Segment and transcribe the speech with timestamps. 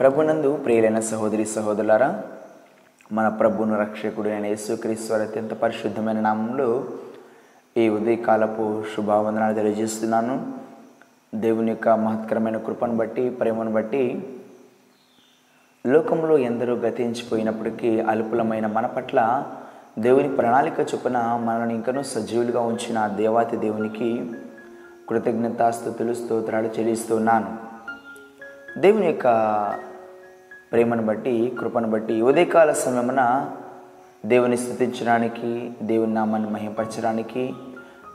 [0.00, 2.22] ప్రభునందు ప్రియులైన సహోదరి సహోదరులారా
[3.12, 6.84] మన ప్రభును రక్షకుడు అయిన యేసుక్రీస్తు అత్యంత పరిశుద్ధమైన నామంలో
[7.76, 10.52] ఈ ఉదయకాలపు శుభావందనాలు తెలియజేస్తున్నాను.
[11.34, 14.28] దేవుని యొక్క మహత్కరమైన కృపను బట్టి ప్రేమను బట్టి
[15.86, 19.44] లోకంలో ఎందరో గతించిపోయినప్పటికీ అల్పులమైన మన పట్ల
[19.98, 24.30] దేవుని ప్రణాళిక చొప్పున మనల్ని ఇంకనూ సజీవులుగా ఉంచిన దేవాతి దేవునికి
[25.08, 27.63] కృతజ్ఞతాస్థుతులు స్తోత్రాలు చెల్లిస్తున్నాను
[28.78, 29.26] దేవుని యొక్క
[30.72, 33.50] ప్రేమను బట్టి కృపను బట్టి ఉదయకాల సమయమున
[34.26, 37.54] దేవుని స్థుతించడానికి దేవుని నామాన్ని మహింపరచడానికి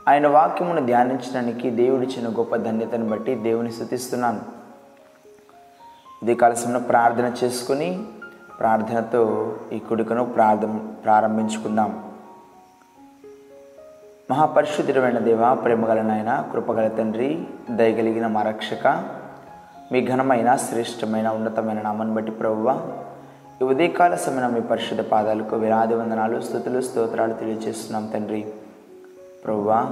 [0.08, 4.40] ఆయన వాక్యమును ధ్యానించడానికి దేవుడిచ్చిన గొప్ప ధన్యతను బట్టి దేవుని స్థుతిస్తున్నాను.
[6.22, 8.04] ఉదయకాల సమయంలో ప్రార్థన చేసుకుని
[8.60, 12.12] ప్రార్థనతో ఈ కుడికను ప్రార్థం ప్రారంభించుకుందాం.
[14.30, 19.19] మహాపరిశుద్ధుడమైన దేవ ప్రేమగల నాయన కృపగల తండ్రి దయగలిగిన మా రక్షక
[19.92, 22.80] మీ ఘనమైన శ్రేష్టమైన ఉన్నతమైన నామాన్ని బట్టి ప్రభువ
[23.62, 28.46] ఈ ఉదయకాల సమయం మీ పరిశుద్ధ పాదాలకు విరాది వందనాలు స్థుతులు స్తోత్రాలు తెలియజేస్తున్నాం తండ్రి.
[29.44, 29.86] ప్రభువా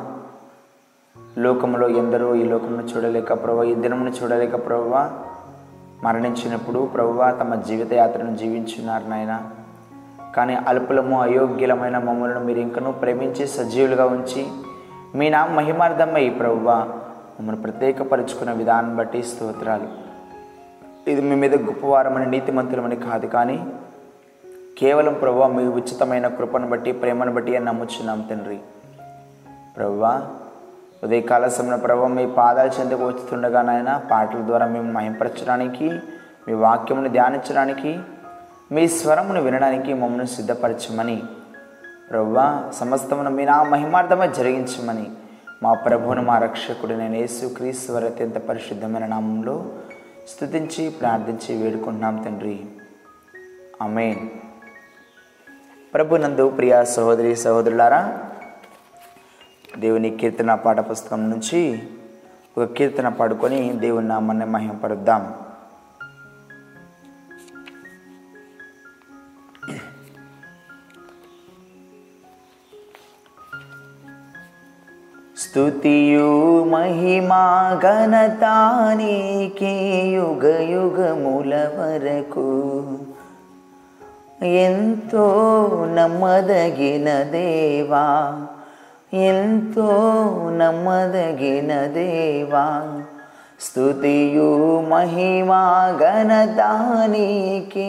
[1.38, 5.10] లోకంలో ఎందరో ఈ లోకమును చూడలేక ప్రభు ఈ దినమును చూడలేక ప్రభువ
[6.04, 9.50] మరణించినప్పుడు ప్రభువ తమ జీవితయాత్రను జీవించున్నారు నాయన.
[10.36, 14.46] కానీ అల్పులము అయోగ్యులమైన మమ్మలను మీరు ఇంకనూ ప్రేమించి సజీవులుగా ఉంచి
[15.14, 16.88] మీ నా మహిమార్థమై ప్రభువా
[17.40, 19.88] మమ్మల్ని ప్రత్యేకపరుచుకున్న విధానం బట్టి స్తోత్రాలు.
[21.10, 23.66] ఇది మీ మీద గొప్పవారమని నీతిమంతులమని కాదు కానీ
[24.78, 28.58] కేవలం ప్రభు మీ ఉచితమైన కృపను బట్టి ప్రేమను బట్టి అని నమ్ముచున్నాం తండ్రి.
[29.76, 30.22] ప్రభువా
[31.04, 35.90] ఉదయకాల సమయంలో ప్రభు మీ పాదాల చెందుకు వచ్చుతుండగా నాయన పాటల ద్వారా మేము మహింపరచడానికి
[36.48, 37.98] మీ వాక్యమును ధ్యానించడానికి
[38.72, 41.22] మీ స్వరమును వినడానికి మమ్మల్ని సిద్ధపరచమని
[42.10, 45.10] ప్రభువా సమస్తమును మీ నా మహిమార్థమే జరిగించమని
[45.62, 49.66] మా ప్రభువును మా రక్షకుడు యేసు క్రీస్తు అత్యంత పరిశుద్ధమైన నామంలో
[50.28, 52.64] స్థుతించి ప్రార్థించి వేడుకుంటున్నాం తండ్రి.
[53.82, 54.28] అమేన్
[55.94, 58.18] ప్రభునందు ప్రియా సహోదరి సహోదరులారా
[59.78, 61.82] దేవుని కీర్తన పాఠ పుస్తకం నుంచి
[62.58, 65.34] ఒక కీర్తన పాడుకొని దేవుని నామాన్ని మహింపరుద్దాం
[75.48, 76.30] స్తుతియు
[76.70, 77.42] మహిమా
[77.84, 79.70] ఘనతానికి
[80.14, 82.46] యుగ యుగముల వరకు
[84.62, 85.26] ఎంతో
[85.94, 88.04] నమ్మదగిన దేవా
[89.28, 89.88] ఎంతో
[90.58, 92.66] నమ్మదగిన దేవా
[93.60, 94.50] స్తుతియు
[94.90, 95.62] మహిమా
[96.02, 97.88] ఘనతానికి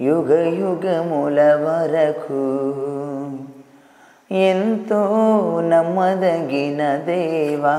[0.00, 0.30] యుగ
[0.60, 2.44] యుగముల వరకు
[4.40, 5.00] ఎంతో
[5.68, 7.76] నమ్మదగిన దేవా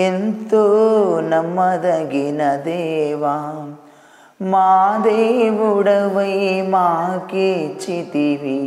[0.00, 0.64] ఎంతో
[1.30, 3.34] నమ్మదగిన దేవా
[4.40, 4.68] మా
[5.06, 6.36] దేవుడవై
[6.68, 8.60] మాకిచ్చితివి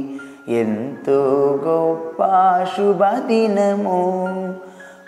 [0.53, 1.19] ఎంతో
[1.63, 2.19] గొప్ప
[2.73, 4.01] శుభదినము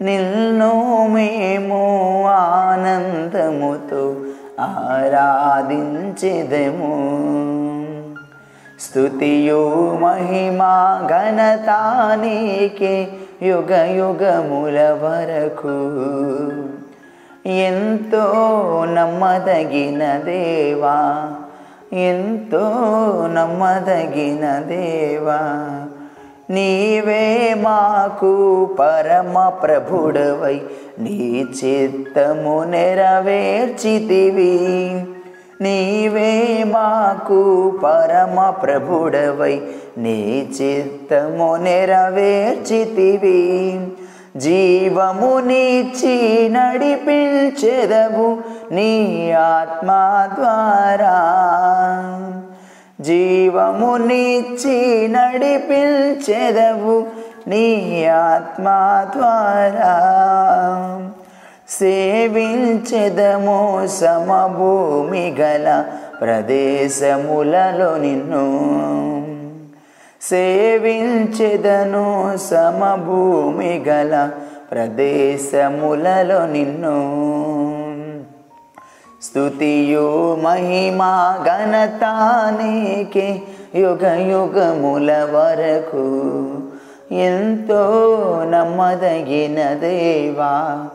[0.00, 0.70] నిన్ను
[1.14, 1.80] మేము
[2.32, 4.02] ఆనందముతో
[4.66, 6.92] ఆరాధించెదము
[8.78, 9.62] స్తుతియు
[10.02, 10.72] మహిమా
[11.12, 12.94] ఘనతానికే
[13.42, 15.74] యుగ యుగముల వరకు
[17.46, 18.22] ఎంతో
[18.88, 21.32] నమ్మదగిన దేవా
[21.92, 22.60] ఎంతో
[23.32, 25.70] నమ్మదగిన దేవా
[26.50, 30.60] నీవే మాకు పరమ ప్రభుడవై
[30.98, 34.56] నీ చిత్తము నెరవేర్చితివి.
[35.60, 39.60] నీవే మాకు పరమ ప్రభుడవై
[39.98, 42.60] నీ చిత్తము నెరవేర్చితివి.
[44.38, 48.38] జీవమునిచ్చి నడిపించెదవు
[48.74, 49.90] నీ ఆత్మ
[50.34, 51.16] ద్వారా
[53.00, 57.06] జీవమునిచ్చి నడిపించెదవు
[57.48, 58.64] నీ ఆత్మ
[59.16, 59.92] ద్వారా
[61.68, 65.84] సేవించెదము సమభూమి గల
[66.20, 69.35] ప్రదేశములలో నిన్ను.
[70.30, 74.30] సేవించెదను సమభూమి గల
[74.70, 76.96] ప్రదేశములలో నిన్ను.
[79.22, 83.42] స్థుతియు మహిమా ఘనతానేకే
[83.74, 86.44] యుగ యుగముల వరకు.
[87.14, 88.02] ఎంతో
[88.50, 90.86] నమ్మదగిన దేవా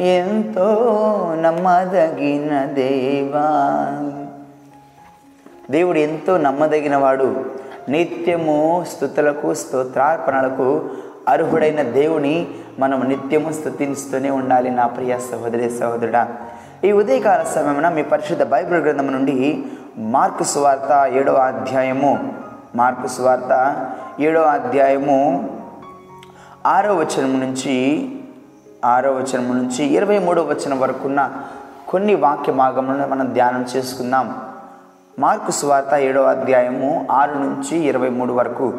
[0.00, 0.88] ఎంతో
[1.40, 3.48] నమ్మదగిన దేవా.
[5.70, 7.62] దేవుడు ఎంతో నమ్మదగినవాడు.
[7.88, 10.90] నిత్యము స్థుతులకు స్తోత్రార్పణలకు
[11.28, 12.46] అర్హుడైన దేవుని
[12.78, 16.28] మనం నిత్యము స్థుతిస్తూనే ఉండాలి నా ప్రియ సహోదరి సహోదరుడా.
[16.84, 19.64] ఈ ఉదయకాల సమయమున మీ పరిశుద్ధ బైబిల్ గ్రంథం నుండి
[19.98, 22.34] మార్కు సువార్త ఏడవ అధ్యాయము
[22.74, 23.86] మార్కు సువార్త
[24.20, 25.50] ఏడవ అధ్యాయము
[26.66, 28.08] ఆరో వచనం నుంచి
[28.84, 31.32] ఆరో వచనం నుంచి ఇరవై మూడో వచనం వరకున్న
[31.88, 34.51] కొన్ని వాక్య భాగములను మనం ధ్యానం చేసుకుందాం.
[35.18, 38.72] మార్కు సువార్త ఏడో అధ్యాయము ఆరు నుంచి ఇరవై మూడు వరకు.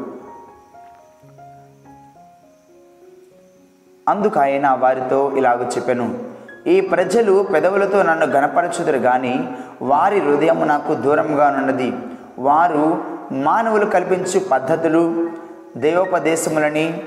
[4.09, 6.19] అందుకు ఆయన వారితో ఇలాగ చెప్పాను
[6.67, 9.47] ఈ ప్రజలు పెదవులతో నన్ను గణపరచుదురు గాని
[9.81, 11.93] వారి హృదయం నాకు దూరంగా ఉన్నది
[12.39, 15.29] వారు మానవులు కల్పించు పద్ధతులు
[15.77, 17.03] దేవోపదేశములని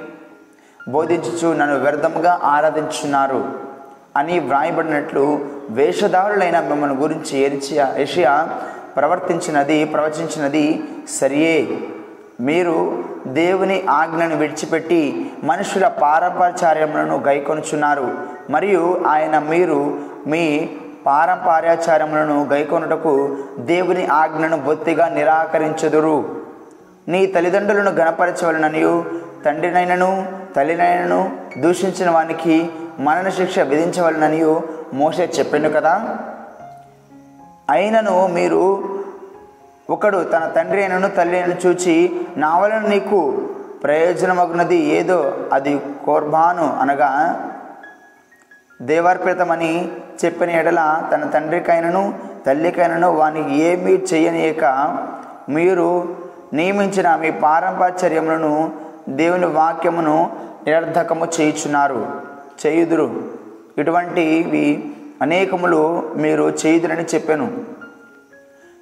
[0.89, 3.49] బోధించుచు నన్ను వ్యర్థముగా ఆరాధించున్నారు
[4.17, 5.39] అని వ్రాయబడినట్లు
[5.71, 8.49] వేషధారులైన మిమ్మల్ని గురించి ఏరిచి ఏషియా
[8.97, 10.85] ప్రవర్తించినది ప్రవచించినది
[11.21, 11.79] సరియే.
[12.41, 18.15] మీరు దేవుని ఆజ్ఞను విడిచిపెట్టి మనుషుల పారంపర్యాచార్యములను గైకొనుచున్నారు.
[18.51, 20.69] మరియు ఆయన మీరు మీ
[21.07, 26.25] పారంపర్యాచారములను గైకొనుటకు దేవుని ఆజ్ఞను బొత్తిగా నిరాకరించుదురు.
[27.09, 29.05] నీ తల్లిదండ్రులను గణపరచవలననియు
[29.45, 30.27] తండ్రినైనను
[30.57, 34.63] తల్లినైనను దూషించిన వానికి మరణశిక్ష విధించవలననియు
[34.95, 36.19] మోసే చెప్పాను కదా?
[37.71, 38.63] అయినను మీరు
[39.91, 43.19] ఒకడు తన తండ్రి అయినను తల్లి అయినను చూచి నా వలన నీకు
[43.83, 47.11] ప్రయోజనమగునది ఏదో అది కోర్బాను అనగా
[48.83, 49.91] దేవార్పితమని
[50.25, 50.81] చెప్పిన ఎడల
[51.13, 52.15] తన తండ్రికైనను
[52.47, 54.65] తల్లికైనను వానికి ఏమీ చేయనీయక
[55.49, 55.89] మీరు
[56.55, 58.71] నియమించిన మీ పారంపర్యములను
[59.09, 60.31] దేవుని వాక్యమును
[60.67, 62.07] నిరర్ధకము చేయుచున్నారు
[62.67, 63.09] చేయుదురు.
[63.79, 67.65] ఇటువంటివి అనేకములు మీరు చేయుదురని చెప్పాను.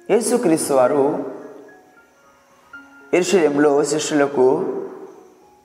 [0.09, 1.23] యేసుక్రీస్తు వారు
[3.13, 4.65] ఎరుషలేంలో శిష్యులకు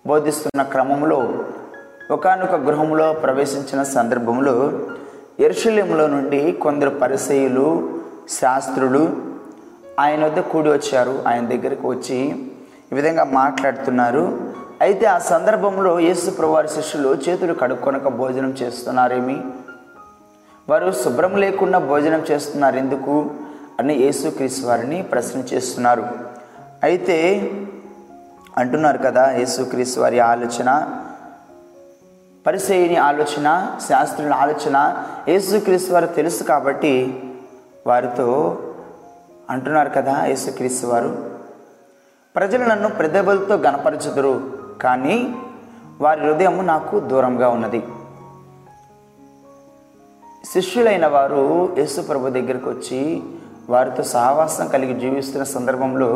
[0.07, 1.33] బోధిస్తున్న క్రమంలో
[2.11, 4.81] ఒకనొక గృహంలో ప్రవేశించిన సందర్భంలో
[5.41, 9.17] ఎరుషలేంలో నుండి కొందరు పరిసయులు శాస్త్రులు
[10.01, 11.23] ఆయన వద్ద కూడి వచ్చారు.
[11.27, 12.17] ఆయన దగ్గరికి వచ్చి
[12.93, 14.53] ఈ విధంగా మాట్లాడుతున్నారు.
[14.81, 19.43] అయితే ఆ సందర్భంలో యేసు ప్రభువారి శిష్యులు చేతులు కడుక్కొనక భోజనం చేస్తున్నారేమి?
[20.71, 22.77] వారు శుభ్రం లేకుండా భోజనం చేస్తున్నారు.
[22.77, 23.31] ఎందుకు?
[23.79, 26.07] అని యేసుక్రీస్తు వారిని ప్రశ్న చేస్తున్నారు.
[26.83, 27.51] అయితే
[28.57, 31.01] అంటున్నారు కదా యేసుక్రీస్తు వారి ఆలోచన
[32.47, 37.23] పరిసేయని ఆలోచన శాస్త్రుల ఆలోచన యేసుక్రీస్తు వారు తెలుసు కాబట్టి
[37.87, 38.59] వారితో
[39.51, 41.31] అంటున్నారు కదా యేసుక్రీస్తు వారు.
[42.37, 45.35] ప్రజలు నన్ను ప్రదబలతో గనపరచుదురు కానీ
[46.01, 47.83] వారి హృదయం నాకు దూరంగా ఉన్నది.
[50.45, 51.43] శిష్యులైన వారు
[51.79, 53.01] యేసు ప్రభు దగ్గరికి వచ్చి
[53.69, 56.09] వారితో సహవాసం కలిగి జీవిస్తున్న సందర్భంలో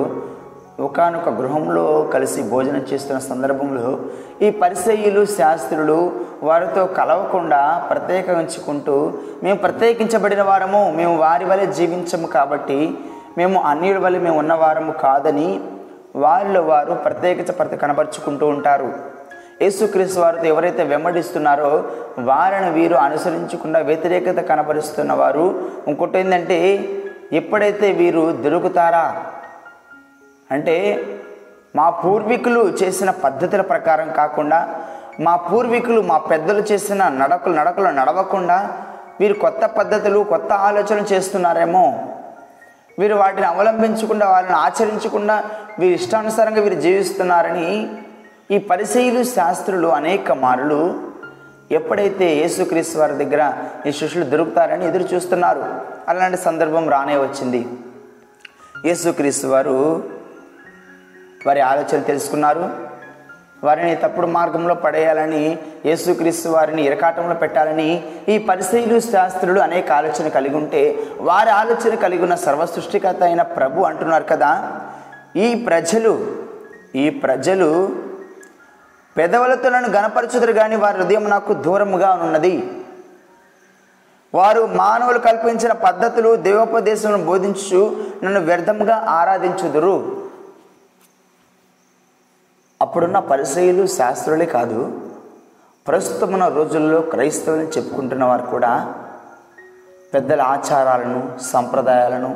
[0.81, 3.99] ఒకనొక గృహంలో కలిసి భోజనం చేస్తున్న సందర్భంలో
[4.43, 5.99] ఈ పరిసయ్యులు శాస్త్రులు
[6.43, 8.97] వారితో కలవకుండా ప్రత్యేకించుకుంటూ
[9.43, 12.81] మేము ప్రత్యేకించబడిన వారము మేము వారి వలె జీవించము కాబట్టి
[13.38, 15.49] మేము అన్నిటి వలె మేము ఉన్నవారము కాదని
[16.16, 18.90] వారిలో వారు ప్రత్యేకించ ప్రతి కనబరుచుకుంటూ ఉంటారు.
[19.63, 21.85] యేసుక్రీస్తు వారితో ఎవరైతే వెంబడిస్తున్నారో
[22.19, 25.69] వారిని వీరు అనుసరించకుండా వ్యతిరేకత కనపరుస్తున్న వారు.
[25.89, 26.59] ఇంకోటి ఏంటంటే
[27.33, 29.25] ఎప్పుడైతే వీరు దొరుకుతారా?
[30.51, 31.05] అంటే
[31.77, 34.75] మా పూర్వీకులు చేసిన పద్ధతుల ప్రకారం కాకుండా
[35.21, 38.73] మా పూర్వీకులు మా పెద్దలు చేసిన నడకలు నడకలు నడవకుండా
[39.21, 42.07] వీరు కొత్త పద్ధతులు కొత్త ఆలోచనలు చేస్తున్నారేమో.
[42.99, 45.45] వీరు వాటిని అవలంబించకుండా వాళ్ళని ఆచరించకుండా
[45.79, 47.89] వీరి ఇష్టానుసారంగా వీరు జీవిస్తున్నారని
[48.55, 50.95] ఈ పరిశీలు శాస్త్రులు అనేక మారులు
[51.71, 53.53] ఎప్పుడైతే యేసుక్రీస్తు వారి దగ్గర
[53.87, 55.65] ఈ శిష్యులు దొరుకుతారని ఎదురు చూస్తున్నారు.
[56.09, 57.67] అలాంటి సందర్భం రానే వచ్చింది.
[58.85, 60.05] యేసుక్రీస్తు వారు
[61.47, 62.71] వారి ఆలోచన తెలుసుకున్నారు.
[63.65, 70.99] వారిని తప్పుడు మార్గంలో పడేయాలని యేసుక్రీస్తు వారిని ఇరకాటంలో పెట్టాలని ఈ పరిశీలు శాస్త్రులు అనేక ఆలోచన కలిగి ఉంటే
[71.21, 74.81] వారి ఆలోచన కలిగి ఉన్న సర్వసృష్టికత అయిన ప్రభు అంటున్నారు కదా.
[75.37, 76.27] ఈ ప్రజలు
[76.95, 78.04] ఈ ప్రజలు
[79.16, 82.54] పెదవులతో నన్ను గణపరచుదురు కానీ వారి హృదయం నాకు దూరముగా ఉన్నది.
[84.35, 87.80] వారు మానవులు కల్పించిన పద్ధతులు దేవోపదేశములను బోధించు
[88.25, 89.94] నన్ను వ్యర్థంగా ఆరాధించుదురు.
[92.83, 94.80] అప్పుడున్న పరిచయులు శాస్త్రులే కాదు
[95.87, 98.73] ప్రస్తుతమున్న రోజుల్లో క్రైస్తవులను చెప్పుకుంటున్న వారు కూడా
[100.14, 102.33] పెద్దల ఆచారాలను సంప్రదాయాలను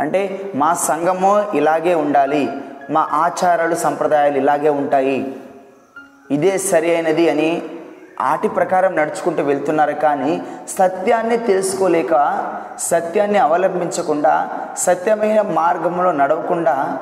[0.00, 2.42] అంటే మా సంఘము ఇలాగే ఉండాలి
[2.90, 5.18] మా ఆచారాలు సంప్రదాయాలు ఇలాగే ఉంటాయి
[6.30, 7.62] ఇదే సరి అయినది అని
[8.20, 12.14] ఆటి ప్రకారం నడుచుకుంటూ వెళ్తున్నారు కానీ సత్యాన్ని తెలుసుకోలేక
[12.78, 14.34] సత్యాన్ని అవలంబించకుండా
[14.78, 16.98] సత్యమైన మార్గంలో నడవకుండా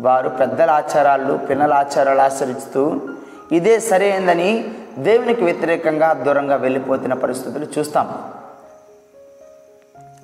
[0.00, 3.00] వారు పెద్దల ఆచారాలు పిల్లల ఆచారాలు ఆచరిస్తూ
[3.52, 4.50] ఇదే సరైనదని
[4.98, 8.08] దేవునికి వ్యతిరేకంగా దూరంగా వెళ్ళిపోతున్న పరిస్థితులు చూస్తాం.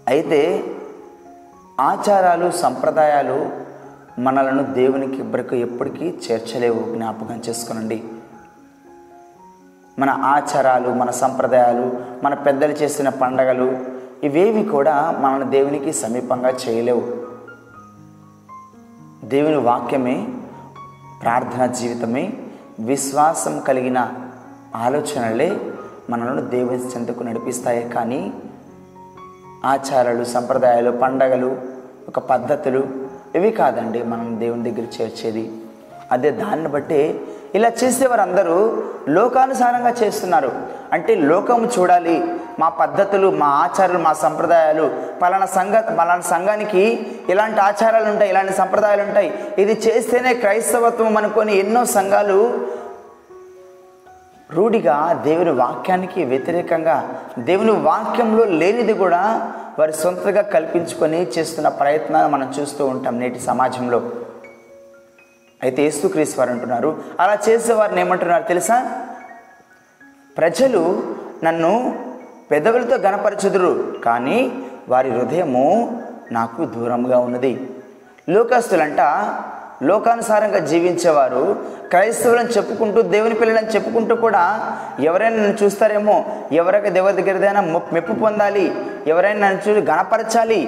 [0.09, 0.41] అయితే
[1.81, 3.39] ఆచారాలు సంప్రదాయాలు
[4.21, 8.05] మనలను దేవునికి ఇబ్బరికి ఎప్పటికీ చేర్చలేవు జ్ఞాపకం చేసుకునండి.
[9.99, 11.93] మన ఆచారాలు మన సంప్రదాయాలు
[12.25, 13.77] మన పెద్దలు చేసిన పండగలు
[14.25, 17.29] ఇవేవి కూడా మనల్ని దేవునికి సమీపంగా చేయలేవు.
[19.27, 20.29] దేవుని వాక్యమే
[21.23, 22.33] ప్రార్థన జీవితమే
[22.81, 24.13] విశ్వాసం కలిగిన
[24.77, 25.61] ఆలోచనలే
[26.11, 27.89] మనల్ని దేవుని చెంతకు నడిపిస్తాయి.
[27.89, 28.33] కానీ
[29.65, 31.57] ఆచారాలు సంప్రదాయాలు పండగలు
[32.09, 32.87] ఒక పద్ధతులు
[33.35, 35.53] ఇవి కాదండి మనం దేవుని దగ్గర చేర్చేది.
[36.13, 37.21] అదే దాన్ని బట్టే
[37.55, 40.53] ఇలా చేసే వారందరూ లోకానుసారంగా చేస్తున్నారు.
[40.93, 42.25] అంటే లోకము చూడాలి
[42.59, 44.91] మా పద్ధతులు మా ఆచారాలు మా సంప్రదాయాలు
[45.23, 49.45] పలానా సంఘ పలానా సంఘానికి ఇలాంటి ఆచారాలు ఉంటాయి ఇలాంటి సంప్రదాయాలు ఉంటాయి.
[49.59, 52.69] ఇది చేస్తేనే క్రైస్తవత్వం అనుకొని ఎన్నో సంఘాలు
[54.53, 62.87] రూఢిగా దేవుని వాక్యానికి వ్యతిరేకంగా దేవుని వాక్యంలో లేనిది కూడా వారి సొంతగా కల్పించుకొని చేస్తున్న ప్రయత్నాలు మనం చూస్తూ
[62.87, 64.03] ఉంటాం నేటి సమాజంలో.
[65.63, 68.77] అయితే యేసుక్రీస్ వారు అంటున్నారు అలా చేసేవారిని ఏమంటున్నారు తెలుసా?
[70.37, 70.83] ప్రజలు
[71.45, 71.73] నన్ను
[72.51, 73.73] పెదవులతో గణపరచుదురు
[74.05, 74.39] కానీ
[74.89, 75.65] వారి హృదయము
[76.33, 77.53] నాకు దూరంగా ఉన్నది.
[78.29, 79.01] లోకస్తులంట
[79.83, 81.43] లోకానుసారంగా జీవించేవారు
[81.89, 84.43] క్రైస్తవులను చెప్పుకుంటూ దేవుని పిల్లలని చెప్పుకుంటూ కూడా
[85.01, 86.17] ఎవరైనా నన్ను చూస్తారేమో
[86.53, 87.61] ఎవరైనా దేవుడి దగ్గరదైనా
[87.93, 88.73] మెప్పు పొందాలి
[89.07, 90.61] ఎవరైనా నన్ను చూసి గణపరచాలి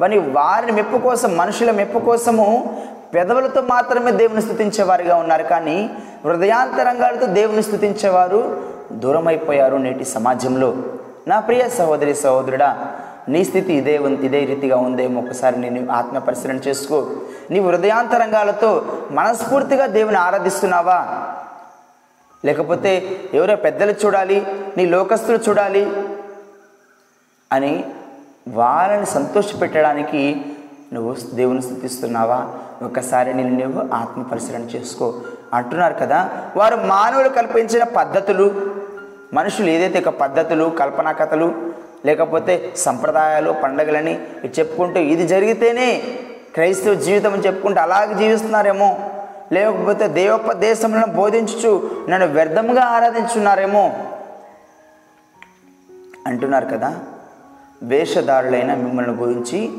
[0.00, 2.46] మరి వారిని మెప్పు కోసం మనుషుల మెప్పు కోసము
[3.14, 5.42] పెదవులతో మాత్రమే దేవుని స్థుతించేవారుగా ఉన్నారు.
[5.42, 5.90] కానీ
[6.24, 10.76] హృదయాంతరంగాలతో దేవుని స్థుతించేవారు దూరమైపోయారు నేటి సమాజంలో.
[11.28, 12.70] నా ప్రియ సహోదరి సహోదరుడా
[13.28, 17.06] నీ స్థితి ఇదే ఉంది ఇదే రీతిగా ఉందేమో ఒకసారి నేను ఆత్మ పరిశీలన చేసుకో.
[17.50, 18.70] నీ హృదయాంతరంగాలతో
[19.10, 20.98] మనస్ఫూర్తిగా దేవుని ఆరాధిస్తున్నావా?
[22.44, 22.92] లేకపోతే
[23.34, 25.92] ఎవరో పెద్దలు చూడాలి నీ లోకస్తులు చూడాలి
[27.52, 27.84] అని
[28.48, 30.44] వాళ్ళని సంతోషపెట్టడానికి
[30.92, 32.48] నువ్వు దేవుని స్థుతిస్తున్నావా?
[32.82, 35.14] ఒకసారి నేను నువ్వు ఆత్మ పరిశీలన చేసుకో.
[35.54, 38.54] అంటున్నారు కదా వారు మానవులు కల్పించిన పద్ధతులు
[39.34, 41.72] మనుషులు ఏదైతే ఒక పద్ధతులు కల్పనా కథలు
[42.04, 46.02] లేకపోతే సంప్రదాయాలు పండగలని ఇవి చెప్పుకుంటూ ఇది జరిగితేనే
[46.54, 49.10] క్రైస్తవ జీవితం అని చెప్పుకుంటూ అలాగే జీవిస్తున్నారేమో.
[49.52, 53.96] లేకపోతే దేవోపదేశంలో బోధించుచు నన్ను వ్యర్థంగా ఆరాధించున్నారేమో.
[56.26, 56.98] అంటున్నారు కదా
[57.82, 59.72] వేషధారులైన మిమ్మల్ని గురించి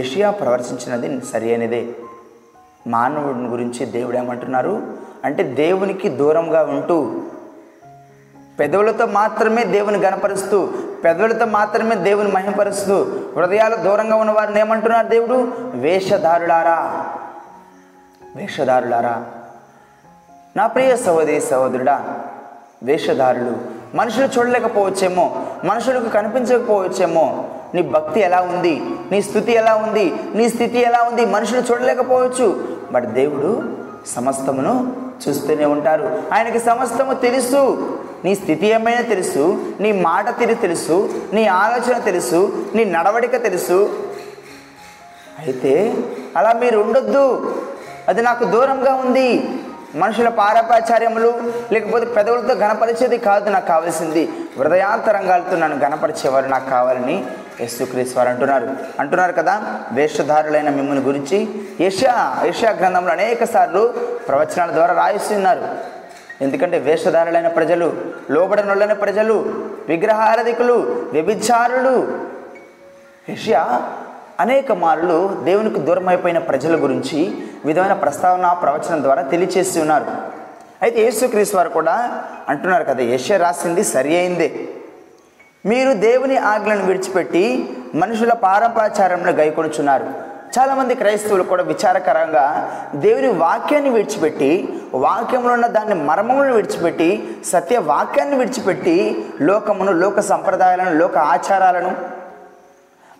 [0.00, 1.88] ఏషియా ప్రవర్తించినది సరి అయినదే.
[2.86, 4.96] మానవుడిని గురించి దేవుడు ఏమంటున్నారు?
[5.24, 7.20] అంటే దేవునికి దూరంగా ఉంటూ
[8.58, 10.72] పెదవులతో మాత్రమే దేవుని గనపరుస్తూ
[11.04, 15.52] పెదవులతో మాత్రమే దేవుని మహిమపరుస్తూ హృదయాలు దూరంగా ఉన్న వారిని ఏమంటున్నారు దేవుడు?
[15.74, 17.06] వేషధారులారా.
[18.36, 19.26] వేషధారులారా.
[20.56, 22.20] నా ప్రియ సహోదరి సహోదరుడా
[22.82, 27.44] వేషధారులు మనుషులు చూడలేకపోవచ్చేమో మనుషులకు కనిపించకపోవచ్చేమో
[27.74, 28.82] నీ భక్తి ఎలా ఉంది?
[29.12, 30.14] నీ స్థుతి ఎలా ఉంది?
[30.34, 31.26] నీ స్థితి ఎలా ఉంది?
[31.26, 32.76] మనుషులు చూడలేకపోవచ్చు.
[32.92, 33.62] బట్ దేవుడు
[34.06, 34.92] సమస్తమును
[35.28, 36.22] చూస్తూనే ఉంటారు.
[36.32, 37.88] ఆయనకి సమస్తము తెలుసు.
[38.24, 43.90] నీ స్థితి ఏమైనా తెలుసు నీ మాట తీరు తెలుసు నీ ఆలోచన తెలుసు నీ నడవడిక తెలుసు.
[45.38, 45.94] అయితే
[46.36, 47.54] అలా మీరు ఉండొద్దు.
[48.08, 49.48] అది నాకు దూరంగా ఉంది.
[49.94, 54.28] మనుషుల పారపాచార్యములు లేకపోతే పెదవులతో గణపరిచేది కాదు నాకు కావాల్సింది.
[54.58, 57.24] హృదయాంతరంగాలతో నన్ను గణపరిచేవారు నాకు కావాలని
[57.60, 58.76] యేసుక్రీస్తు వారు అంటున్నారు.
[59.00, 61.48] అంటున్నారు కదా వేషధారులైన మిమ్మల్ని గురించి.
[61.80, 63.94] యషా యషా గ్రంథంలో అనేక సార్లు
[64.28, 65.68] ప్రవచనాల ద్వారా రాయిస్తున్నారు
[66.40, 67.96] ఎందుకంటే వేషధారులైన ప్రజలు
[68.30, 69.54] లోబడనులైన ప్రజలు
[69.88, 72.18] విగ్రహారధికులు వ్యభిచారులు.
[73.30, 73.82] యషయా
[74.40, 80.06] అనేక మార్లు దేవునికి దూరమైపోయిన ప్రజల గురించి విధమైన ప్రస్తావన ప్రవచనం ద్వారా తెలియచేసి ఉన్నారు.
[80.82, 84.68] అయితే యేసుక్రీస్తు వారు కూడా అంటున్నారు కదా యశ రాసింది సరి అయిందే.
[85.66, 90.32] మీరు దేవుని ఆజ్ఞలను విడిచిపెట్టి మనుషుల పారంపరాచారంలో గైకొనుచున్నారు.
[90.58, 99.24] చాలామంది క్రైస్తవులు కూడా విచారకరంగా దేవుని వాక్యాన్ని విడిచిపెట్టి వాక్యంలో ఉన్న దాన్ని మర్మములను విడిచిపెట్టి సత్య వాక్యాన్ని విడిచిపెట్టి
[99.40, 101.92] లోకమును లోక సంప్రదాయాలను లోక ఆచారాలను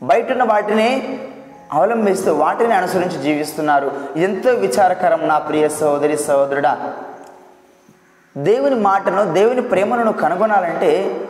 [0.02, 1.20] బయట ఉన్న వాటిని
[1.72, 3.90] అవలంబిస్తూ వాటిని అనుసరించి జీవిస్తున్నారు.
[4.16, 6.92] ఎంతో విచారకరం నా ప్రియ సహోదరి సహోదరుడా
[8.36, 11.20] దేవుని మాటను దేవుని ప్రేమను కనుగొనాలంటే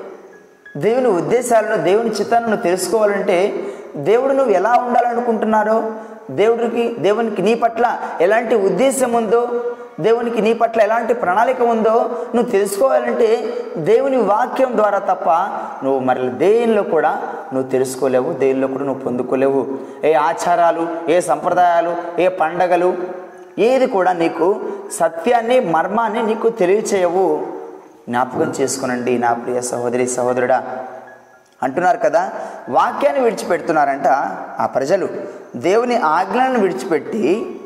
[0.76, 5.92] దేవుని ఉద్దేశాలను దేవుని చిత్తాలను తెలుసుకోవాలంటే దేవుడు నువ్వు ఎలా ఉండాలనుకుంటున్నారో
[6.30, 9.40] దేవుడికి దేవునికి నీ పట్ల ఎలాంటి ఉద్దేశం ఉందో
[10.00, 15.30] దేవునికి నీ పట్ల ఎలాంటి ప్రణాళిక ఉందో నువ్వు తెలుసుకోవాలంటే దేవుని వాక్యం ద్వారా తప్ప
[15.84, 17.22] నువ్వు మరి దేనిలో కూడా
[17.54, 19.66] నువ్వు తెలుసుకోలేవు దేనిలో కూడా నువ్వు పొందుకోలేవు.
[20.04, 22.94] ఏ ఆచారాలు ఏ సంప్రదాయాలు ఏ పండగలు
[23.58, 24.60] ఏది కూడా నీకు
[24.92, 27.46] సత్యాన్ని మర్మాన్ని నీకు తెలియచేయవు.
[28.08, 30.78] జ్ఞాపకం చేసుకునండి నా ప్రియ సహోదరి సహోదరుడా.
[31.62, 32.30] అంటున్నారు కదా
[32.68, 34.06] వాక్యాన్ని విడిచిపెడుతున్నారంట
[34.60, 35.08] ఆ ప్రజలు.
[35.56, 37.60] దేవుని ఆజ్ఞలను విడిచిపెట్టి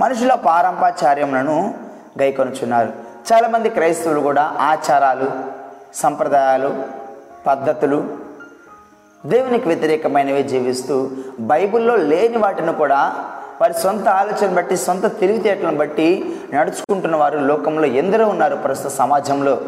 [0.00, 1.74] మనుషుల పారంపచార్యములను
[2.20, 2.92] గైకొనుచున్నారు.
[3.32, 5.28] చాలామంది క్రైస్తవులు కూడా ఆచారాలు
[5.94, 6.70] సంప్రదాయాలు
[7.46, 7.98] పద్ధతులు
[9.26, 13.00] దేవునికి వ్యతిరేకమైనవి జీవిస్తూ బైబిల్లో లేని వాటిని కూడా
[13.60, 16.08] వారి సొంత ఆలోచన బట్టి సొంత తెలివితేటలను బట్టి
[16.54, 19.60] నడుచుకుంటున్న వారు లోకంలో ఎందరో ఉన్నారు ప్రస్తుత సమాజంలో.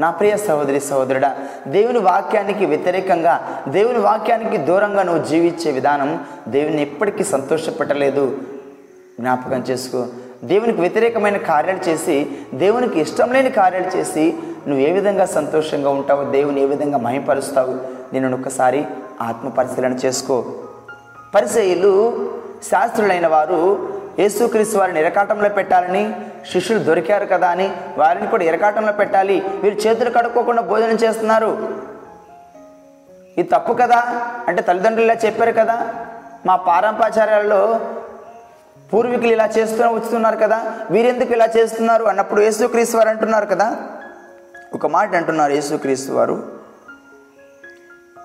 [0.00, 3.34] నా ప్రియ సహోదరి సహోదరుడా దేవుని వాక్యానికి వ్యతిరేకంగా
[3.68, 8.24] దేవుని వాక్యానికి దూరంగా నువ్వు జీవించే విధానం దేవుని ఎప్పటికీ సంతోషపెట్టలేదు.
[9.20, 10.06] జ్ఞాపకం చేసుకో.
[10.44, 14.34] దేవునికి వ్యతిరేకమైన కార్యాలు చేసి దేవునికి ఇష్టం లేని కార్యాలు చేసి
[14.68, 17.74] నువ్వు ఏ విధంగా సంతోషంగా ఉంటావు దేవుని ఏ విధంగా మహింపరుస్తావు
[18.14, 18.84] నేను ఒక్కసారి
[19.20, 20.44] ఆత్మ పరిశీలన చేసుకో.
[21.34, 22.12] పరిచయులు
[22.62, 26.14] శాస్త్రులైన వారు యేసుక్రీస్తు వారిని ఇరకాటంలో పెట్టాలని
[26.52, 29.42] శిష్యులు దొరికారు కదా అని వారిని కూడా ఇరకాటంలో పెట్టాలి.
[29.62, 31.68] వీరు చేతులు కడుక్కోకుండా భోజనం చేస్తున్నారు.
[33.38, 33.96] ఇది తప్పు కదా?
[34.48, 35.94] అంటే తల్లిదండ్రులు ఇలా చెప్పారు కదా?
[36.46, 37.80] మా పారంపాచార్యాల్లో
[38.92, 40.74] పూర్వీకులు ఇలా చేస్తూ వచ్చుతున్నారు కదా?
[40.90, 42.04] వీరెందుకు ఇలా చేస్తున్నారు?
[42.04, 43.76] అన్నప్పుడు యేసుక్రీస్తు వారు అంటున్నారు కదా?
[44.74, 46.52] ఒక మాట అంటున్నారు యేసుక్రీస్తు వారు.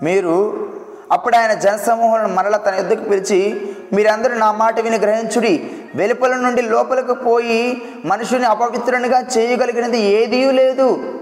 [0.04, 0.68] మీరు
[1.12, 5.72] అప్పుడు ఆయన జనసమూహాలను మరల తన ఎద్దుకు పిలిచి మీరందరూ నా మాట విని గ్రహించుడి.
[5.96, 11.20] వెలుపల నుండి లోపలికి పోయి మనుషుని అపవిత్రునిగా చేయగలిగినది ఏదీ లేదు.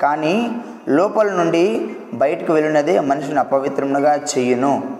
[0.00, 0.50] కానీ
[0.88, 4.96] లోపల నుండి బయటకు వెళ్ళినదే మనిషిని అపవిత్రముగా చేయను.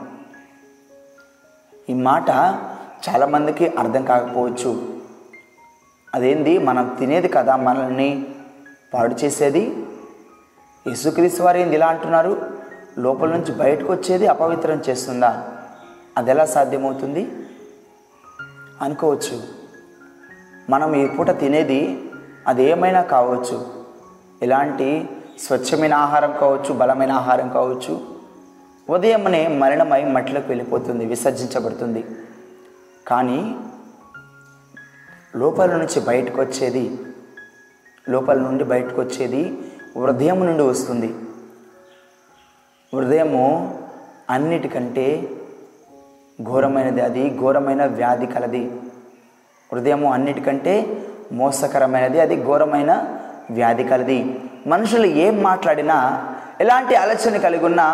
[1.91, 2.31] ఈ మాట
[3.09, 5.01] చాలామందికి అర్థం కాకపోవచ్చు.
[6.15, 6.59] అదేంది?
[6.59, 8.27] మనం తినేది కదా మనల్ని
[8.95, 9.87] పాడు చేసేది?
[10.87, 12.51] యేసుక్రీస్తు వారు ఏంది ఇలా అంటున్నారు?
[12.99, 15.49] లోపల నుంచి బయటకు వచ్చేది అపవిత్రం చేస్తుందా?
[16.17, 17.31] అది ఎలా సాధ్యమవుతుంది?
[18.83, 19.43] అనుకోవచ్చు.
[20.71, 22.11] మనం ఈ పూట తినేది
[22.47, 23.67] అది ఏమైనా కావచ్చు.
[24.43, 28.01] ఎలాంటి స్వచ్ఛమైన ఆహారం కావచ్చు బలమైన ఆహారం కావచ్చు.
[28.91, 32.05] ఉదయమనే మరణమై మట్టిలోకి వెళ్ళిపోతుంది విసర్జించబడుతుంది.
[33.09, 33.57] కానీ
[35.37, 36.99] లోపల నుంచి బయటకు వచ్చేది
[38.09, 39.59] లోపల నుండి బయటకు వచ్చేది
[40.03, 41.15] హృదయం నుండి వస్తుంది.
[42.95, 43.79] హృదయము
[44.31, 45.31] అన్నిటికంటే
[46.43, 48.81] ఘోరమైనది అది ఘోరమైన వ్యాధి కలది.
[49.73, 54.41] హృదయము అన్నిటికంటే మోసకరమైనది అది ఘోరమైన వ్యాధి కలది.
[54.67, 56.29] మనుషులు ఏం మాట్లాడినా
[56.61, 57.89] ఎలాంటి ఆలోచన కలిగి ఉన్నా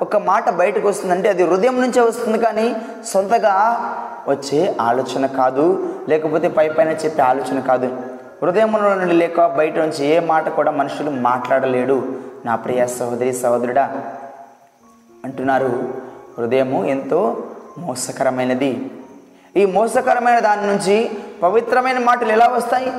[0.00, 3.54] ఒక మాట బయటకు వస్తుందంటే అది హృదయం నుంచే వస్తుంది కానీ సొంతగా
[4.28, 8.02] వచ్చే ఆలోచన కాదు లేకపోతే పై పైన చెప్పే ఆలోచన కాదు.
[8.42, 12.02] హృదయంలో నుండి లేక బయట నుంచి ఏ మాట కూడా మనుషులు మాట్లాడలేడు.
[12.44, 14.02] నా ప్రియ సహోదరి సహోదరుడా
[15.24, 15.94] అంటున్నారు.
[16.38, 17.44] హృదయము ఎంతో
[17.78, 18.90] మోసకరమైనది.
[19.56, 21.10] ఈ మోసకరమైన దాని నుంచి
[21.42, 22.92] పవిత్రమైన మాటలు ఎలా వస్తాయి?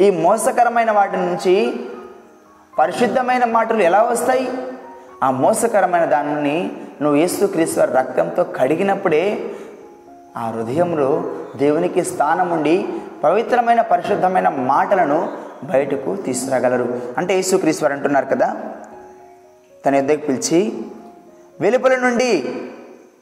[0.00, 1.80] ఈ మోసకరమైన వాటి నుంచి
[2.78, 4.52] పరిశుద్ధమైన మాటలు ఎలా వస్తాయి?
[5.24, 9.50] ఆ మోసకరమైన దానిని నువ్వు యేసుక్రీస్తు రక్తంతో కడిగినప్పుడే
[10.36, 11.24] ఆ హృదయంలో
[11.56, 12.88] దేవునికి స్థానం ఉండి
[13.24, 15.28] పవిత్రమైన పరిశుద్ధమైన మాటలను
[15.64, 17.00] బయటకు తీసుకురాగలరు.
[17.18, 18.56] అంటే యేసుక్రీశ్వర్ అంటున్నారు కదా
[19.86, 20.72] తన యుద్ధకు పిలిచి
[21.60, 22.54] వెలుపల నుండి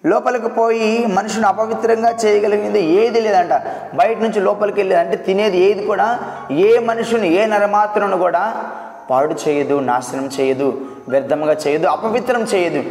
[0.07, 3.53] లోపలికి పోయి మనుషుని అపవిత్రంగా చేయగలిగింది ఏది లేదంట.
[3.95, 6.21] బయట నుంచి లోపలికి వెళ్ళేది అంటే తినేది ఏది కూడా
[6.51, 8.65] ఏ మనుషుని ఏ నరమాత్రను కూడా
[9.11, 12.83] పాడు చేయదు నాశనం చేయదు వ్యర్థంగా చేయదు అపవిత్రం చేయదు.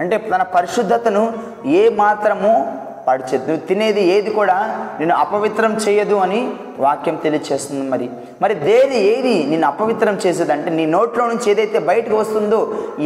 [0.00, 1.32] అంటే తన పరిశుద్ధతను
[1.66, 2.77] ఏ మాత్రము
[3.08, 4.56] పాడు చేయదు నువ్వు తినేది ఏది కూడా
[5.00, 6.40] నేను అపవిత్రం చేయదు అని
[6.78, 8.06] వాక్యం తెలియచేస్తుంది మరి.
[8.42, 12.60] మరి దేది ఏది నేను అపవిత్రం చేసేదంటే నీ నోట్లో నుంచి ఏదైతే బయటకు వస్తుందో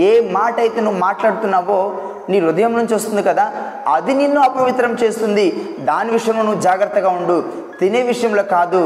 [0.08, 1.78] ఏ మాట అయితే నువ్వు మాట్లాడుతున్నావో
[2.30, 3.44] నీ హృదయం నుంచి వస్తుంది కదా
[3.94, 5.46] అది నిన్ను అపవిత్రం చేస్తుంది.
[5.90, 7.38] దాని విషయంలో నువ్వు జాగ్రత్తగా ఉండు.
[7.80, 8.80] తినే విషయంలో కాదు